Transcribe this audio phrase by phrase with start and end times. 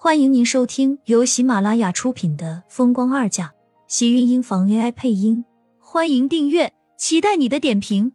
[0.00, 3.48] 欢迎您收听由喜马拉雅出品的《风光二嫁》，
[3.88, 5.44] 喜运音房 AI 配音。
[5.80, 8.12] 欢迎订阅，期待你的点评。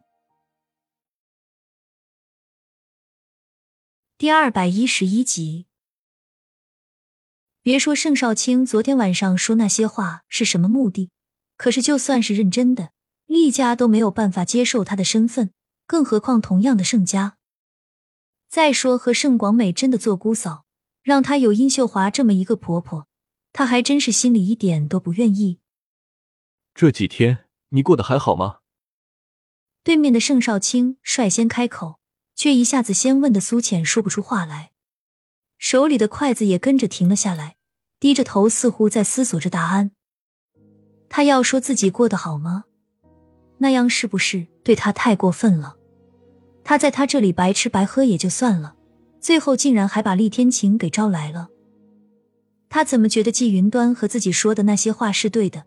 [4.18, 5.66] 第二百一十一集。
[7.62, 11.12] 别说盛少卿昨天晚上说那些话是什么目的，
[11.58, 12.92] 可是就算是认真的，
[13.26, 15.52] 厉家都没有办法接受他的身份，
[15.86, 17.36] 更何况同样的盛家。
[18.48, 20.63] 再说和盛广美真的做姑嫂。
[21.04, 23.08] 让她有殷秀华这么一个婆婆，
[23.52, 25.60] 她还真是心里一点都不愿意。
[26.74, 28.60] 这几天你过得还好吗？
[29.84, 32.00] 对面的盛少卿率先开口，
[32.36, 34.72] 却一下子先问的苏浅说不出话来，
[35.58, 37.58] 手里的筷子也跟着停了下来，
[38.00, 39.92] 低着头似乎在思索着答案。
[41.10, 42.64] 他要说自己过得好吗？
[43.58, 45.78] 那样是不是对他太过分了？
[46.64, 48.76] 他在他这里白吃白喝也就算了。
[49.24, 51.48] 最后竟然还把厉天晴给招来了，
[52.68, 55.64] 他怎么觉得季云端和自己说的那些话是对的？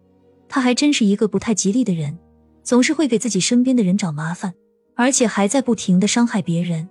[0.46, 2.18] 他还真是一个不太吉利的人，
[2.62, 4.52] 总是会给自己身边的人找麻烦，
[4.94, 6.86] 而且还在不停的伤害别人。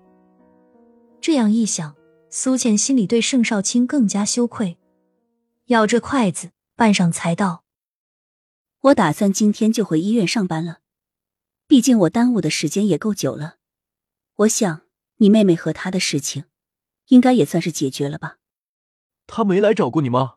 [1.22, 1.96] 这样一想，
[2.32, 4.80] 苏倩心里对盛少卿更加羞愧，
[5.68, 7.64] 咬着筷子，半晌才道
[8.82, 10.80] ：“我打算今天就回医院上班了，
[11.68, 13.58] 毕竟我耽误的时间也够久了。
[14.38, 14.82] 我想
[15.18, 16.46] 你妹妹和她的事情。”
[17.08, 18.38] 应该也算是解决了吧？
[19.28, 20.36] 他没来找过你吗？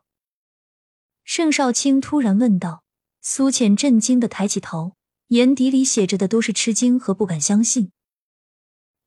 [1.23, 2.83] 盛少卿突然问道。
[3.21, 4.95] 苏浅震惊的抬起头，
[5.27, 7.91] 眼底里写着的都是吃惊和不敢相信。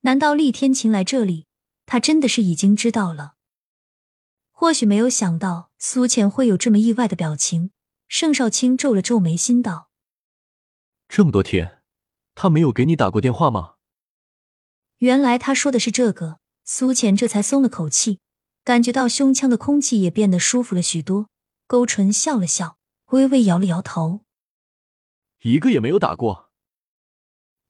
[0.03, 1.47] 难道厉天晴来这里，
[1.87, 3.37] 他真的是已经知道了？
[4.51, 7.71] 或许没有想到苏浅会有这么意外的表情。
[8.07, 9.89] 盛少卿皱了皱眉心道
[11.09, 11.83] ：“这么多天，
[12.35, 13.77] 他没有给你打过电话吗？”
[14.99, 16.42] 原来他说的是这个。
[16.65, 18.21] 苏浅这才松了口气，
[18.65, 21.29] 感觉到胸腔的空气也变得舒服了许多，
[21.67, 22.77] 勾唇笑了笑，
[23.11, 24.21] 微微摇了摇头。
[25.43, 26.51] 一个也没有打过。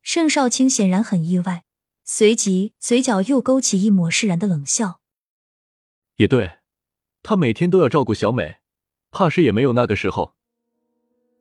[0.03, 1.65] 盛少卿显然很意外，
[2.05, 5.01] 随即嘴角又勾起一抹释然的冷笑。
[6.17, 6.59] 也对，
[7.23, 8.59] 他每天都要照顾小美，
[9.11, 10.35] 怕是也没有那个时候。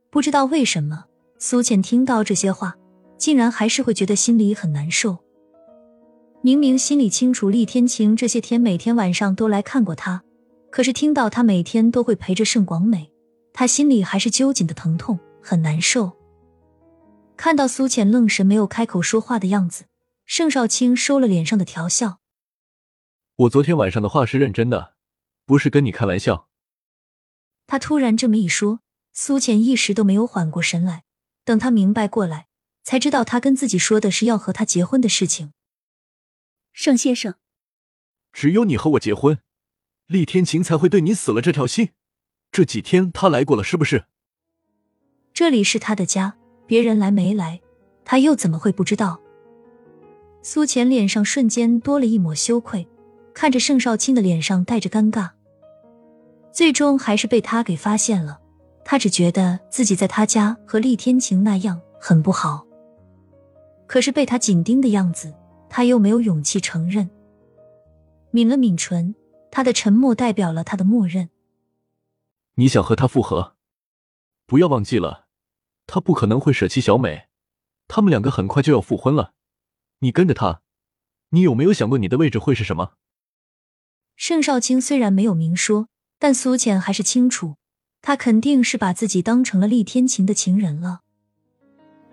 [0.10, 1.06] 不知道为什么，
[1.38, 2.78] 苏浅听到这些话，
[3.18, 5.24] 竟然还是会觉得心里很难受。
[6.44, 10.24] 明明心里清楚，厉天晴这些天每天晚上都来看过他，
[10.72, 13.12] 可是听到他每天都会陪着盛广美，
[13.54, 16.12] 他心里还是揪紧的疼痛，很难受。
[17.38, 19.86] 看到苏浅愣神没有开口说话的样子，
[20.26, 22.18] 盛少卿收了脸上的调笑
[23.38, 24.96] ：“我昨天晚上的话是认真的，
[25.46, 26.48] 不是跟你开玩笑。”
[27.68, 28.80] 他突然这么一说，
[29.14, 31.04] 苏浅一时都没有缓过神来，
[31.46, 32.48] 等他明白过来，
[32.84, 35.54] 才知道他跟自己说的是要和他结婚的事情。
[36.74, 37.36] 盛先生，
[38.32, 39.40] 只有你和我结婚，
[40.08, 41.90] 厉天晴才会对你死了这条心。
[42.52, 44.06] 这几天他来过了，是不是？
[45.34, 47.62] 这里是他的家，别人来没来，
[48.04, 49.20] 他又怎么会不知道？
[50.42, 52.88] 苏浅脸上瞬间多了一抹羞愧，
[53.34, 55.30] 看着盛少卿的脸上带着尴尬，
[56.52, 58.40] 最终还是被他给发现了。
[58.84, 62.66] 他只觉得自己在他家和厉天晴那样很不好，
[63.88, 65.34] 可是被他紧盯的样子。
[65.74, 67.10] 他又没有勇气承认，
[68.32, 69.16] 抿了抿唇，
[69.50, 71.30] 他的沉默代表了他的默认。
[72.56, 73.56] 你想和他复合？
[74.46, 75.28] 不要忘记了，
[75.88, 77.30] 他不可能会舍弃小美，
[77.88, 79.32] 他们两个很快就要复婚了。
[80.00, 80.62] 你跟着他，
[81.30, 82.96] 你有没有想过你的位置会是什么？
[84.18, 85.88] 盛少卿虽然没有明说，
[86.20, 87.56] 但苏浅还是清楚，
[88.02, 91.00] 他肯定是把自己当成了厉天晴的情人了。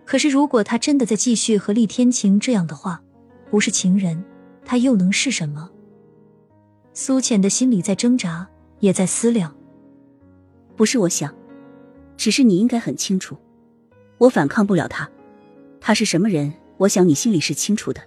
[0.04, 3.02] 可是如果他真的在继续和厉天晴这样的话，
[3.50, 4.22] 不是情人，
[4.64, 5.70] 他又能是什么？
[6.92, 8.48] 苏浅的心里在挣扎，
[8.80, 9.54] 也在思量。
[10.76, 11.34] 不是我想，
[12.16, 13.36] 只是你应该很清楚，
[14.18, 15.08] 我反抗不了他。
[15.80, 16.52] 他是什么人？
[16.76, 18.00] 我想你心里是清楚的。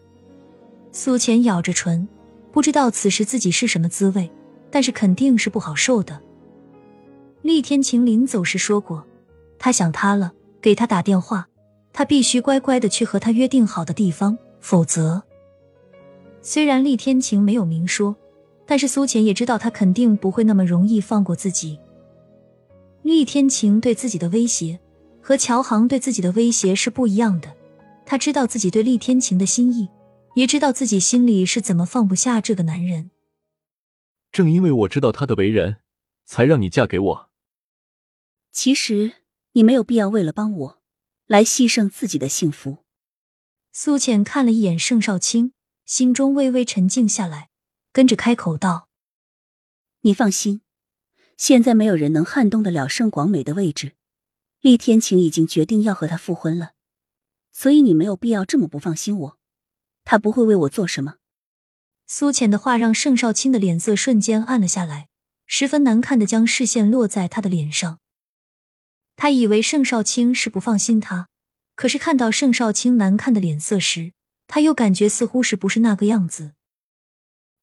[0.92, 2.08] 苏浅咬着唇，
[2.52, 4.30] 不知道此时自己是什么滋味，
[4.70, 6.22] 但是肯定是不好受的。
[7.42, 9.06] 厉天晴临走时说过，
[9.58, 11.48] 他想他了，给他打电话，
[11.92, 15.24] 他必须乖乖的去和他约定好的地方，否则。
[16.42, 18.16] 虽然厉天晴没有明说，
[18.66, 21.80] 但是苏浅也知道他肯定不会那么容易放过自己。
[23.04, 24.80] 厉天晴对自己的威胁
[25.22, 27.56] 和乔航对自己的威胁是不一样的。
[28.06, 29.88] 他知道自己对厉天晴的心意，
[30.36, 33.12] 也知道自己心里是怎么放不下这个男人。
[34.32, 35.78] 正因为我知道他的为人，
[36.26, 37.30] 才让你嫁给我。
[38.52, 39.14] 其实
[39.54, 40.82] 你没有必要为了帮我，
[41.28, 42.80] 来牺牲自己的幸福。
[43.72, 45.54] 苏浅看了一眼盛少卿。
[45.92, 47.50] 心中微微沉静下来，
[47.92, 48.88] 跟着开口道
[50.04, 50.62] ：“你放心，
[51.36, 53.98] 现在没有人能撼动得了盛广美的位置。
[54.62, 56.72] 厉天晴已经决定要和他复婚了，
[57.52, 59.38] 所以你没有必要这么不放心我。
[60.06, 61.16] 他不会为我做什么。
[62.08, 65.10] 苏浅的话让盛少卿的脸色瞬间暗了下来，
[65.46, 68.00] 十分难看的将视线落在他的脸上。
[69.18, 71.28] 他以为盛少卿是不放心他，
[71.76, 74.14] 可是看到盛少卿难看的脸色时，
[74.54, 76.56] 他又感觉似乎是不是那个样子。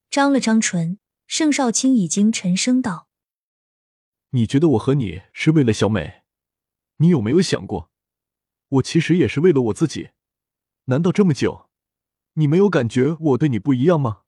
[0.08, 3.08] 张了张唇，盛少卿已经沉声道
[4.32, 6.23] ：“你觉得我和你是为了小美？
[6.96, 7.90] 你有没有想过，
[8.70, 10.12] 我其实也是为了我自己？
[10.87, 11.67] 难道这么久，
[12.37, 14.23] 你没有感觉我对你不一样吗？”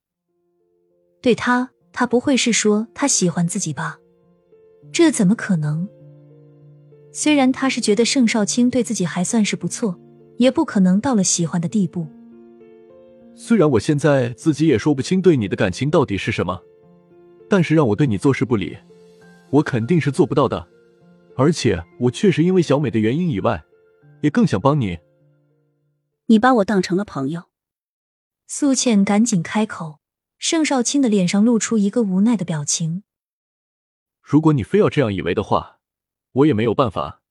[1.19, 3.97] 对他，他不会是说他喜欢自己吧？
[4.93, 5.89] 这怎么可能？
[7.11, 9.99] 虽然他是觉得盛少卿对自己还算是不错，
[10.37, 12.07] 也不可能到了喜欢的地步。
[13.35, 16.61] 虽然我现在自己也说不清对你的感情到底是什么，
[17.49, 18.77] 但是让我对你坐视不理，
[19.49, 20.67] 我肯定是做不到的。
[21.37, 23.63] 而且我确实因为小美的原因以外，
[24.21, 24.99] 也更想帮你。
[26.27, 27.43] 你把我当成了朋友？
[28.47, 30.01] 苏倩赶紧开口，
[30.37, 33.03] 盛少卿的脸上露出一个无奈的表情。
[34.21, 35.79] 如果你非要这样以为的话，
[36.33, 37.21] 我也没有办法。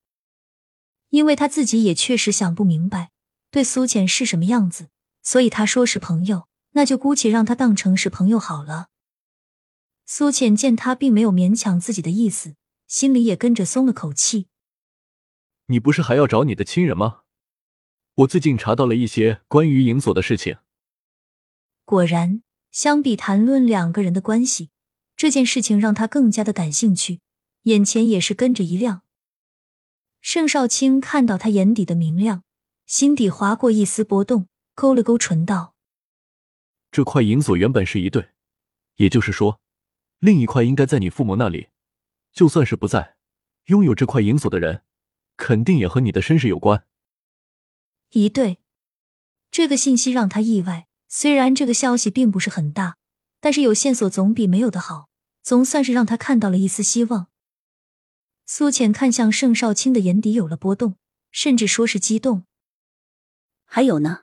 [1.11, 3.11] 因为他自己也确实想不明白
[3.51, 4.89] 对苏浅是什么样子。
[5.23, 8.89] 所以他说是朋友，那就姑且让他当成是朋友好了。
[10.07, 12.57] 苏浅见他并没有勉强自己的意思，
[12.87, 14.49] 心里也跟着松了口气。
[15.67, 17.21] 你不是还要找你的亲人吗？
[18.15, 20.57] 我最近查到了一些关于银锁的事情。
[21.85, 24.71] 果然，相比谈论两个人的关系，
[25.17, 27.21] 这件事情让他更加的感兴趣，
[27.63, 29.03] 眼前也是跟着一亮。
[30.21, 32.43] 盛少卿看到他眼底的明亮，
[32.87, 34.49] 心底划过一丝波动。
[34.81, 35.75] 勾了勾唇道
[36.91, 38.31] ：“这块银锁原本是一对，
[38.97, 39.61] 也就是说，
[40.21, 41.69] 另一块应该在你父母那里。
[42.33, 43.19] 就算是不在，
[43.67, 44.83] 拥有这块银锁的人，
[45.37, 46.87] 肯定也和你的身世有关。”
[48.13, 48.61] 一对，
[49.51, 50.89] 这个信息让他意外。
[51.09, 52.97] 虽然这个消息并不是很大，
[53.39, 55.11] 但是有线索总比没有的好，
[55.43, 57.27] 总算是让他看到了一丝希望。
[58.47, 60.97] 苏浅看向盛少卿的眼底有了波动，
[61.31, 62.47] 甚至说是激动。
[63.67, 64.23] 还有呢？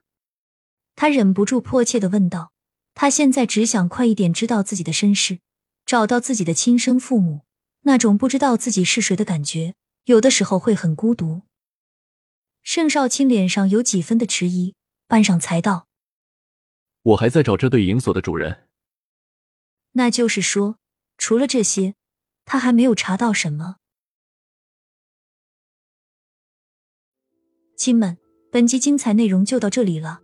[0.97, 2.51] 他忍不住迫切的问道
[2.95, 5.39] ：“他现在只想快一点知道自己的身世，
[5.85, 7.41] 找到自己的亲生父母。
[7.81, 11.43] 那种不知道自己是谁的感觉，有的时候会很孤独。”
[12.63, 14.73] 盛少卿脸上有几分的迟疑，
[15.07, 15.87] 半晌才道
[17.03, 18.67] ：“我还在找这对银锁的主人。”
[19.93, 20.79] 那就是说，
[21.19, 21.93] 除了这些，
[22.43, 23.75] 他还没有查到什么。
[27.77, 28.17] 亲们，
[28.51, 30.23] 本集精彩内容就到这里了。